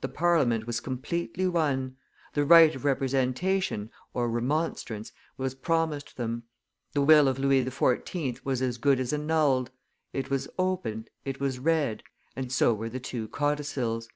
[0.00, 1.94] The Parliament was completely won;
[2.32, 6.42] the right of representation (or remonstrance) was promised them;
[6.92, 8.44] the will of Louis XIV.
[8.44, 9.70] was as good as annulled;
[10.12, 12.02] it was opened, it was read,
[12.34, 14.08] and so were the two codicils.